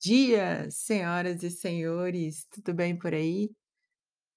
[0.00, 3.50] Dia, senhoras e senhores, tudo bem por aí?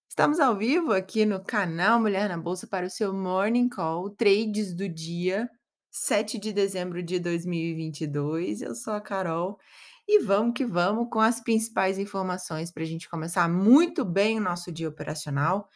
[0.09, 4.73] Estamos ao vivo aqui no canal Mulher na Bolsa para o seu Morning Call, trades
[4.73, 5.49] do dia
[5.91, 8.63] 7 de dezembro de 2022.
[8.63, 9.59] Eu sou a Carol
[10.07, 14.43] e vamos que vamos com as principais informações para a gente começar muito bem o
[14.43, 15.69] nosso dia operacional.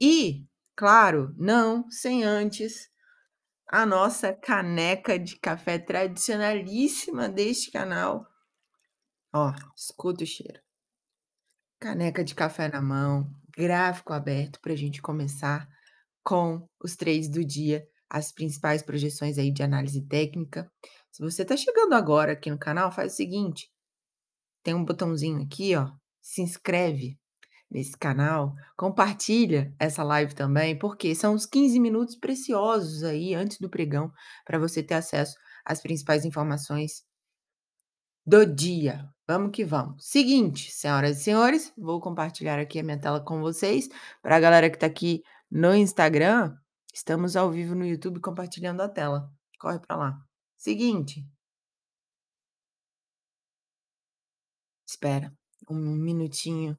[0.00, 0.46] E,
[0.76, 2.88] claro, não sem antes
[3.66, 8.26] a nossa caneca de café tradicionalíssima deste canal
[9.36, 10.60] Ó, escuta o cheiro.
[11.80, 15.68] Caneca de café na mão, gráfico aberto para a gente começar
[16.22, 20.70] com os trades do dia, as principais projeções aí de análise técnica.
[21.10, 23.68] Se você está chegando agora aqui no canal, faz o seguinte:
[24.62, 25.90] tem um botãozinho aqui, ó,
[26.22, 27.18] se inscreve
[27.70, 33.68] nesse canal, compartilha essa live também, porque são os 15 minutos preciosos aí antes do
[33.68, 34.12] pregão
[34.44, 37.04] para você ter acesso às principais informações
[38.26, 39.08] do dia.
[39.26, 40.06] Vamos que vamos.
[40.06, 43.88] Seguinte, senhoras e senhores, vou compartilhar aqui a minha tela com vocês.
[44.22, 46.56] Para a galera que está aqui no Instagram,
[46.92, 49.32] estamos ao vivo no YouTube compartilhando a tela.
[49.58, 50.26] Corre para lá.
[50.56, 51.26] Seguinte.
[54.86, 55.32] Espera
[55.68, 56.78] um minutinho.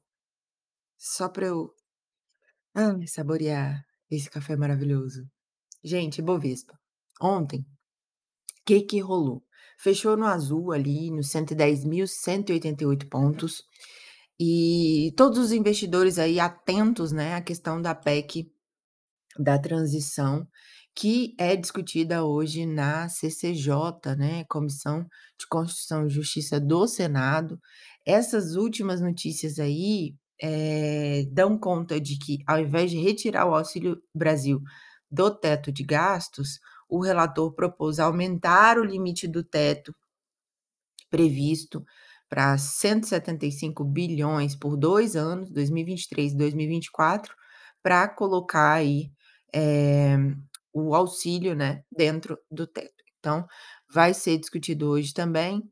[1.08, 1.72] Só para eu
[3.06, 5.24] saborear esse café maravilhoso.
[5.82, 6.76] Gente, Bovespa.
[7.22, 7.64] Ontem, o
[8.66, 9.44] que que rolou?
[9.78, 13.62] Fechou no azul ali, nos 110.188 pontos.
[14.38, 18.50] E todos os investidores aí atentos, né, à questão da PEC
[19.38, 20.44] da transição,
[20.92, 25.06] que é discutida hoje na CCJ, né, Comissão
[25.38, 27.60] de Constituição e Justiça do Senado.
[28.04, 34.02] Essas últimas notícias aí é, dão conta de que, ao invés de retirar o Auxílio
[34.14, 34.60] Brasil
[35.10, 39.94] do teto de gastos, o relator propôs aumentar o limite do teto
[41.10, 41.84] previsto
[42.28, 47.34] para 175 bilhões por dois anos, 2023 e 2024,
[47.82, 49.12] para colocar aí
[49.54, 50.16] é,
[50.72, 53.04] o auxílio né, dentro do teto.
[53.18, 53.46] Então,
[53.92, 55.62] vai ser discutido hoje também.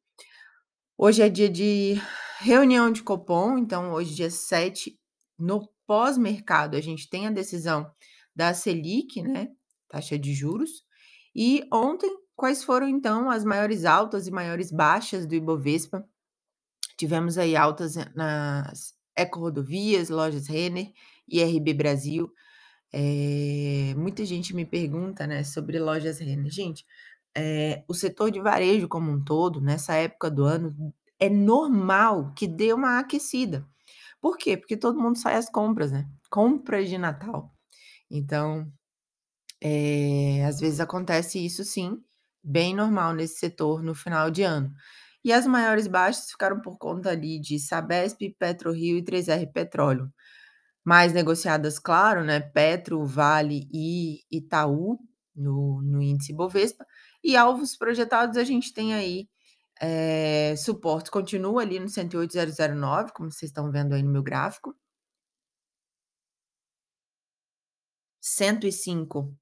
[0.97, 2.01] Hoje é dia de
[2.39, 4.97] reunião de Copom, então hoje, dia 7,
[5.37, 7.91] no pós-mercado, a gente tem a decisão
[8.35, 9.49] da Selic, né?
[9.89, 10.71] Taxa de juros,
[11.35, 16.09] e ontem, quais foram então as maiores altas e maiores baixas do Ibovespa?
[16.97, 20.93] Tivemos aí altas nas eco-rodovias, lojas Renner
[21.29, 22.33] e RB Brasil.
[22.93, 26.53] É, muita gente me pergunta né, sobre lojas Renner.
[26.53, 26.87] Gente,
[27.37, 32.47] é, o setor de varejo como um todo, nessa época do ano, é normal que
[32.47, 33.67] dê uma aquecida.
[34.21, 34.57] Por quê?
[34.57, 36.09] Porque todo mundo sai às compras, né?
[36.31, 37.53] Compras de Natal.
[38.11, 38.71] Então,
[39.61, 41.99] é, às vezes acontece isso sim,
[42.43, 44.73] bem normal nesse setor no final de ano.
[45.25, 50.13] E as maiores baixas ficaram por conta ali de Sabesp, PetroRio e 3R Petróleo.
[50.85, 52.41] Mais negociadas, claro, né?
[52.41, 54.99] Petro, Vale e Itaú
[55.35, 56.87] no, no índice Bovespa.
[57.25, 59.29] E alvos projetados a gente tem aí
[59.81, 64.77] é, suporte continua ali no 108,009, como vocês estão vendo aí no meu gráfico.
[68.21, 69.37] 105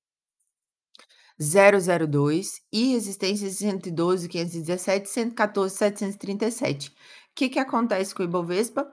[1.38, 6.90] 002 e resistência 112, 517, 114, 737.
[6.90, 6.92] O
[7.34, 8.92] que, que acontece com o Ibovespa?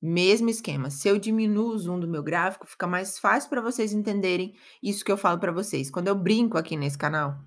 [0.00, 0.88] Mesmo esquema.
[0.90, 5.04] Se eu diminuo o zoom do meu gráfico, fica mais fácil para vocês entenderem isso
[5.04, 5.90] que eu falo para vocês.
[5.90, 7.38] Quando eu brinco aqui nesse canal,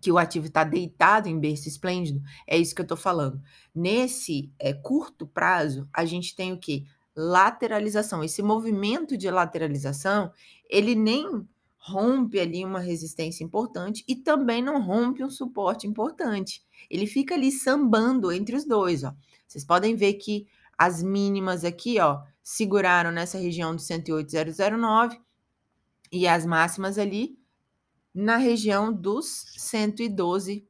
[0.00, 3.40] que o ativo está deitado em berço esplêndido, é isso que eu estou falando.
[3.74, 6.86] Nesse é, curto prazo, a gente tem o que?
[7.14, 8.24] Lateralização.
[8.24, 10.32] Esse movimento de lateralização,
[10.68, 16.62] ele nem rompe ali uma resistência importante e também não rompe um suporte importante.
[16.88, 19.14] Ele fica ali sambando entre os dois, ó.
[19.46, 20.46] Vocês podem ver que
[20.78, 25.20] as mínimas aqui, ó, seguraram nessa região do 108,009
[26.10, 27.36] e as máximas ali
[28.14, 30.66] na região dos 112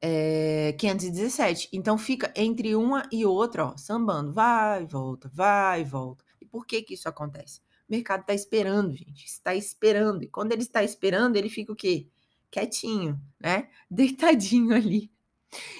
[0.00, 1.70] é, 517.
[1.72, 6.24] Então fica entre uma e outra, ó, sambando, vai, volta, vai, volta.
[6.40, 7.60] E por que que isso acontece?
[7.88, 9.24] O mercado está esperando, gente.
[9.24, 10.22] Está esperando.
[10.22, 12.06] E quando ele está esperando, ele fica o quê?
[12.50, 13.68] Quietinho, né?
[13.90, 15.10] Deitadinho ali,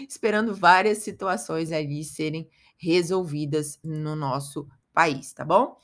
[0.09, 2.49] esperando várias situações ali serem
[2.79, 5.79] resolvidas no nosso país, tá bom?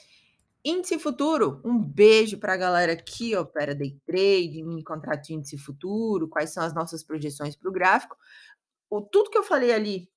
[0.65, 5.57] Índice futuro, um beijo para a galera que opera day trade, mini contrato de índice
[5.57, 8.17] futuro, quais são as nossas projeções para o gráfico.
[8.91, 10.11] O, tudo que eu falei ali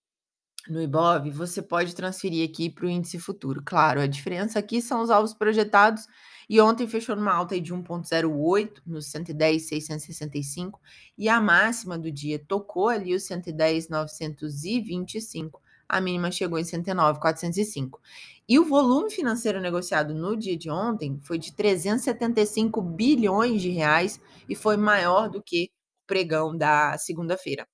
[0.68, 3.62] no IBOV, você pode transferir aqui para o índice futuro.
[3.66, 6.08] Claro, a diferença aqui são os alvos projetados
[6.50, 10.80] E ontem fechou numa alta de 1,08 nos 110,665
[11.18, 18.02] e a máxima do dia tocou ali os 110,925, a mínima chegou em 109,405.
[18.48, 24.20] E o volume financeiro negociado no dia de ontem foi de 375 bilhões de reais
[24.50, 25.66] e foi maior do que
[26.04, 27.66] o pregão da segunda-feira.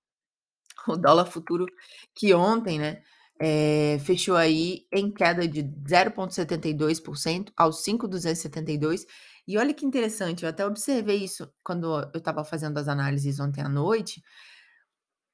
[0.87, 1.65] O dólar futuro
[2.13, 3.01] que ontem, né,
[3.39, 9.05] é, fechou aí em queda de 0,72% aos 5,272
[9.47, 13.61] e olha que interessante, eu até observei isso quando eu estava fazendo as análises ontem
[13.61, 14.21] à noite.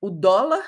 [0.02, 0.64] O dólar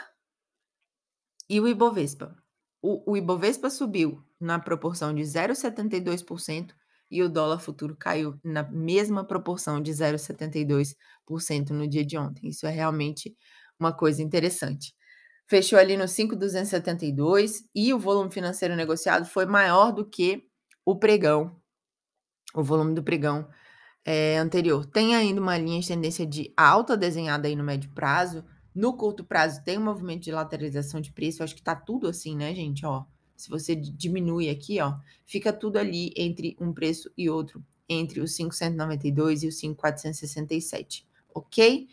[1.50, 2.43] e o Ibovespa.
[2.84, 6.72] O, o Ibovespa subiu na proporção de 0,72%
[7.10, 12.50] e o dólar futuro caiu na mesma proporção de 0,72% no dia de ontem.
[12.50, 13.36] Isso é realmente
[13.80, 14.94] uma coisa interessante.
[15.48, 20.44] Fechou ali no 5,272 e o volume financeiro negociado foi maior do que
[20.86, 21.64] o pregão
[22.54, 23.48] o volume do pregão
[24.06, 24.86] é, anterior.
[24.86, 28.46] Tem ainda uma linha de tendência de alta desenhada aí no médio prazo.
[28.76, 31.44] No curto prazo tem um movimento de lateralização de preço.
[31.44, 32.86] Acho que tá tudo assim, né, gente?
[32.86, 33.06] Ó,
[33.36, 38.36] se você diminui aqui, ó, fica tudo ali entre um preço e outro, entre os
[38.36, 41.88] 592 e os 5,467, ok?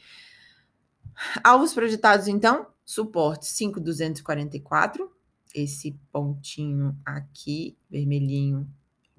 [1.43, 5.11] Alvos projetados, então, suporte 5,244,
[5.55, 8.69] esse pontinho aqui, vermelhinho,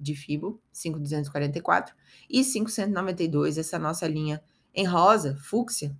[0.00, 1.94] de FIBO, 5,244,
[2.28, 4.42] e 592, essa nossa linha
[4.74, 5.96] em rosa, fúcsia,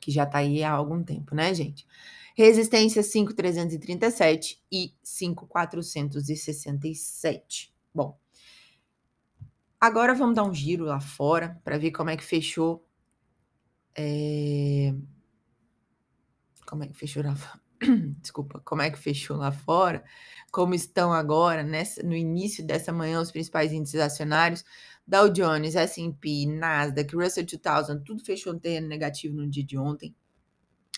[0.00, 1.86] que já está aí há algum tempo, né, gente?
[2.34, 7.74] Resistência 5,337 e 5,467.
[7.94, 8.18] Bom,
[9.78, 12.86] agora vamos dar um giro lá fora para ver como é que fechou.
[13.96, 14.94] É...
[16.66, 17.60] Como é que fechou lá fora?
[18.20, 20.04] desculpa, como é que fechou lá fora,
[20.50, 24.64] como estão agora, nessa, no início dessa manhã, os principais índices acionários,
[25.06, 30.14] Dow Jones, S&P, Nasdaq, Russell 2000, tudo fechou no terreno negativo no dia de ontem.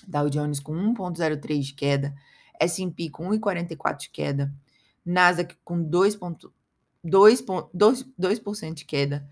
[0.07, 2.15] Dow Jones com 1,03 de queda,
[2.61, 4.55] S&P com 1,44 de queda,
[5.05, 9.29] Nasdaq com 2,2% de queda,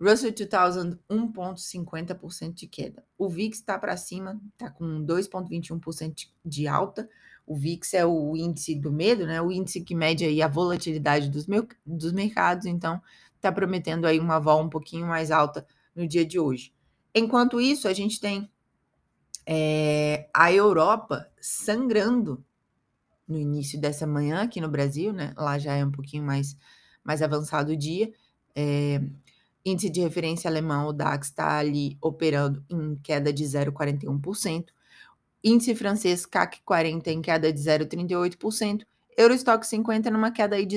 [0.00, 3.04] Russell 2000, 1,50% de queda.
[3.16, 7.08] O VIX está para cima, está com 2,21% de alta.
[7.46, 9.40] O VIX é o índice do medo, né?
[9.40, 13.00] O índice que mede aí a volatilidade dos, meu, dos mercados, então
[13.44, 16.72] está prometendo aí uma vol um pouquinho mais alta no dia de hoje.
[17.14, 18.50] Enquanto isso, a gente tem
[19.46, 22.44] é, a Europa sangrando
[23.28, 25.32] no início dessa manhã aqui no Brasil, né?
[25.36, 26.56] Lá já é um pouquinho mais,
[27.04, 28.12] mais avançado o dia.
[28.54, 29.00] É,
[29.66, 34.66] Índice de referência alemão, o DAX, está ali operando em queda de 0,41%.
[35.42, 38.82] Índice francês CAC 40 em queda de 0,38%.
[39.16, 40.76] Eurostock 50 numa queda aí de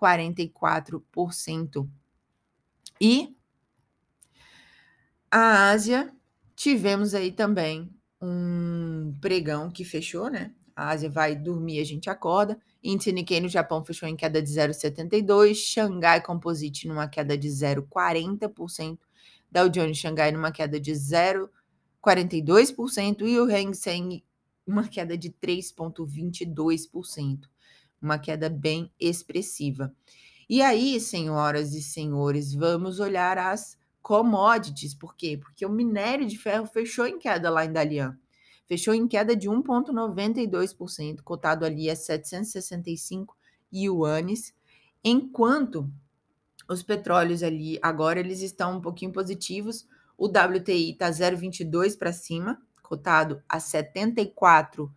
[0.00, 1.88] 0,44%.
[3.00, 3.34] E
[5.30, 6.12] a Ásia,
[6.54, 10.52] tivemos aí também um pregão que fechou, né?
[10.74, 12.58] A Ásia vai dormir, a gente acorda.
[12.82, 18.98] Índice Nikkei no Japão fechou em queda de 0,72%, Xangai Composite numa queda de 0,40%,
[19.50, 24.22] Dow Jones Xangai numa queda de 0,42% e o Hang Seng
[24.66, 27.48] uma queda de 3,22%,
[28.00, 29.94] uma queda bem expressiva.
[30.48, 34.94] E aí, senhoras e senhores, vamos olhar as commodities.
[34.94, 35.36] Por quê?
[35.36, 38.16] Porque o minério de ferro fechou em queda lá em Dalian.
[38.66, 43.36] Fechou em queda de 1,92%, cotado ali a 765
[43.72, 44.54] yuanes,
[45.02, 45.90] enquanto
[46.68, 49.86] os petróleos ali agora eles estão um pouquinho positivos.
[50.18, 54.92] O WTI está 0,22 para cima, cotado a 74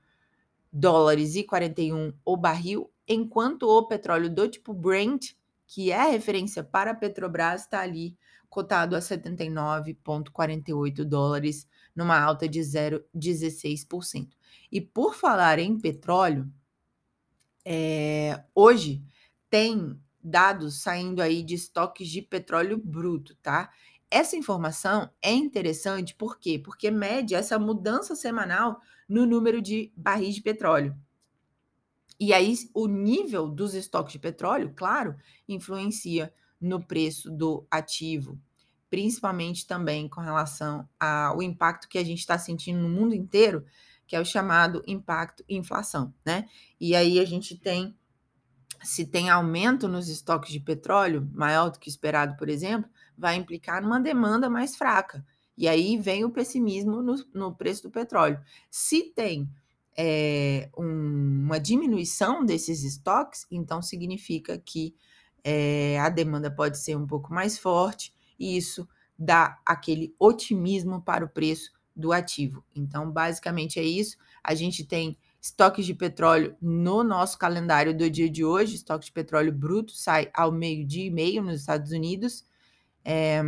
[0.71, 5.33] dólares e 41 o barril, enquanto o petróleo do tipo Brent,
[5.67, 8.15] que é referência para a Petrobras, está ali
[8.49, 14.29] cotado a 79,48 dólares, numa alta de 0,16%.
[14.71, 16.51] E por falar em petróleo,
[17.63, 19.03] é, hoje
[19.49, 23.71] tem dados saindo aí de estoques de petróleo bruto, tá?
[24.11, 26.57] Essa informação é interessante por quê?
[26.57, 30.95] Porque mede essa mudança semanal no número de barris de petróleo.
[32.19, 35.15] E aí, o nível dos estoques de petróleo, claro,
[35.47, 38.37] influencia no preço do ativo,
[38.89, 43.63] principalmente também com relação ao impacto que a gente está sentindo no mundo inteiro,
[44.05, 46.49] que é o chamado impacto inflação, né?
[46.79, 47.95] E aí a gente tem
[48.83, 53.81] se tem aumento nos estoques de petróleo, maior do que esperado, por exemplo, vai implicar
[53.81, 55.25] numa demanda mais fraca.
[55.57, 58.39] E aí vem o pessimismo no, no preço do petróleo.
[58.71, 59.49] Se tem
[59.97, 64.95] é, um, uma diminuição desses estoques, então significa que
[65.43, 71.25] é, a demanda pode ser um pouco mais forte e isso dá aquele otimismo para
[71.25, 72.63] o preço do ativo.
[72.73, 74.17] Então, basicamente é isso.
[74.41, 79.11] A gente tem Estoques de petróleo no nosso calendário do dia de hoje, estoque de
[79.11, 82.45] petróleo bruto sai ao meio-dia e meio nos Estados Unidos.
[83.05, 83.41] É,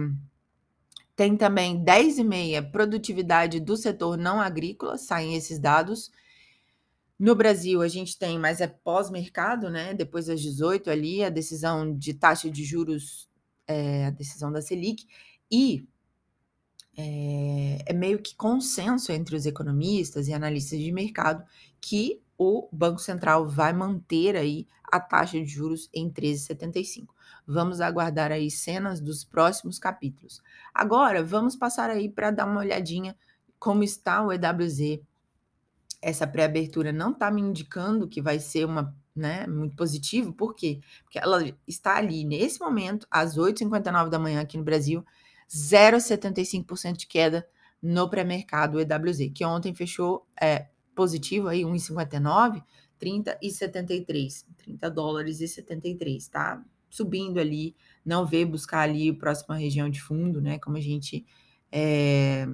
[1.15, 6.11] tem também 10 e meia produtividade do setor não agrícola, saem esses dados.
[7.19, 9.93] No Brasil, a gente tem, mas é pós-mercado, né?
[9.93, 13.29] Depois das 18 ali, a decisão de taxa de juros,
[13.67, 15.05] é, a decisão da Selic.
[15.51, 15.87] E
[16.97, 21.43] é, é, meio que consenso entre os economistas e analistas de mercado
[21.79, 27.07] que o Banco Central vai manter aí a taxa de juros em 13,75.
[27.47, 30.41] Vamos aguardar aí cenas dos próximos capítulos.
[30.73, 33.15] Agora, vamos passar aí para dar uma olhadinha
[33.57, 34.99] como está o EWZ.
[36.01, 40.81] Essa pré-abertura não está me indicando que vai ser uma, né, muito positivo, por quê?
[41.03, 45.05] Porque ela está ali nesse momento, às 8h59 da manhã aqui no Brasil,
[45.51, 47.47] 0,75% de queda
[47.81, 52.63] no pré-mercado EWZ, que ontem fechou é, positivo aí 1,59,
[52.97, 56.63] 30 e 73, 30 dólares e 73, tá?
[56.89, 60.59] Subindo ali, não vê buscar ali a próxima região de fundo, né?
[60.59, 61.25] Como a gente
[61.71, 62.47] é,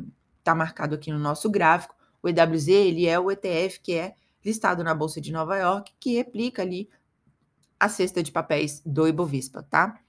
[0.44, 1.96] tá marcado aqui no nosso gráfico.
[2.24, 6.16] O EWZ, ele é o ETF que é listado na Bolsa de Nova York, que
[6.16, 6.90] replica ali
[7.80, 10.00] a cesta de papéis do Ibovespa, tá?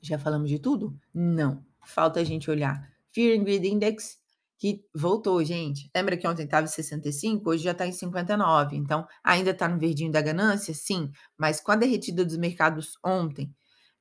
[0.00, 0.98] Já falamos de tudo?
[1.12, 1.65] Não.
[1.86, 4.18] Falta a gente olhar Fear and Greed Index,
[4.58, 5.90] que voltou, gente.
[5.94, 7.48] Lembra que ontem estava em 65?
[7.48, 8.76] Hoje já está em 59.
[8.76, 10.74] Então, ainda está no verdinho da ganância?
[10.74, 11.10] Sim.
[11.36, 13.54] Mas com a derretida dos mercados ontem,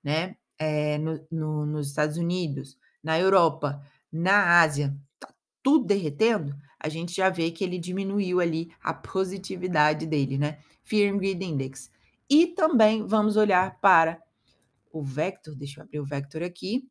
[0.03, 0.35] né?
[0.57, 5.27] É, no, no, nos Estados Unidos, na Europa, na Ásia, tá
[5.61, 10.59] tudo derretendo, a gente já vê que ele diminuiu ali a positividade dele, né?
[10.83, 11.91] Fear and Greed Index.
[12.29, 14.21] E também vamos olhar para
[14.91, 16.87] o Vector, deixa eu abrir o Vector aqui,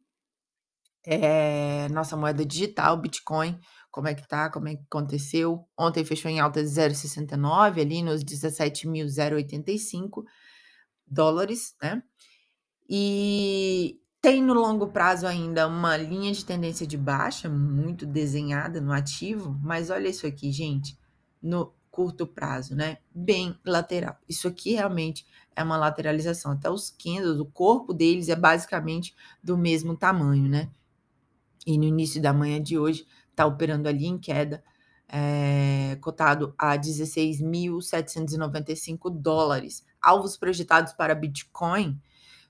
[1.07, 3.59] é, nossa moeda digital, Bitcoin,
[3.91, 5.67] como é que tá, como é que aconteceu.
[5.79, 10.25] Ontem fechou em alta de 0,69, ali nos 17.085
[11.07, 12.03] dólares, né?
[12.89, 18.93] E tem no longo prazo ainda uma linha de tendência de baixa, muito desenhada no
[18.93, 20.99] ativo, mas olha isso aqui, gente,
[21.43, 22.99] no curto prazo, né?
[23.15, 24.17] Bem lateral.
[24.29, 26.53] Isso aqui realmente é uma lateralização.
[26.53, 30.71] Até os candles, o corpo deles é basicamente do mesmo tamanho, né?
[31.67, 34.63] E no início da manhã de hoje está operando ali em queda,
[35.09, 39.85] é, cotado a 16.795 dólares.
[40.01, 42.01] Alvos projetados para Bitcoin,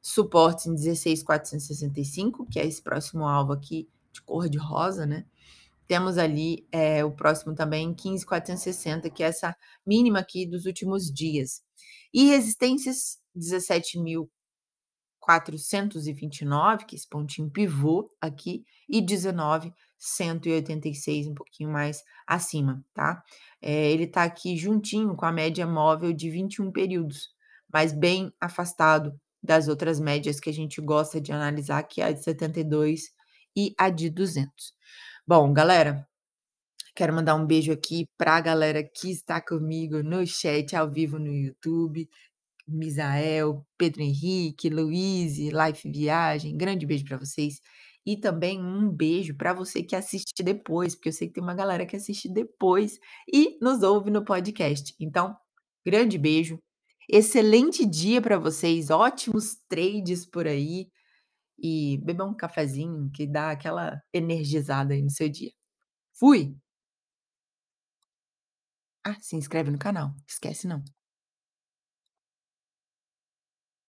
[0.00, 5.26] suportes em 16.465, que é esse próximo alvo aqui de cor de rosa, né?
[5.86, 9.54] Temos ali é, o próximo também 15.460, que é essa
[9.86, 11.62] mínima aqui dos últimos dias.
[12.12, 14.26] E resistências 17.000
[15.24, 23.24] 429, que é esse pontinho pivô aqui, e 19, 186, um pouquinho mais acima, tá?
[23.60, 27.30] É, ele tá aqui juntinho com a média móvel de 21 períodos,
[27.72, 32.12] mas bem afastado das outras médias que a gente gosta de analisar, que é a
[32.12, 33.10] de 72
[33.56, 34.74] e a de 200.
[35.26, 36.06] Bom, galera,
[36.94, 41.18] quero mandar um beijo aqui para a galera que está comigo no chat ao vivo
[41.18, 42.10] no YouTube,
[42.66, 46.56] Misael, Pedro Henrique, Luiz, Life Viagem.
[46.56, 47.60] Grande beijo para vocês.
[48.06, 51.54] E também um beijo pra você que assiste depois, porque eu sei que tem uma
[51.54, 52.98] galera que assiste depois
[53.32, 54.94] e nos ouve no podcast.
[55.00, 55.34] Então,
[55.86, 56.58] grande beijo,
[57.08, 60.88] excelente dia pra vocês, ótimos trades por aí
[61.58, 65.52] e bebam um cafezinho que dá aquela energizada aí no seu dia.
[66.14, 66.56] Fui.
[69.02, 70.82] Ah, se inscreve no canal, esquece não.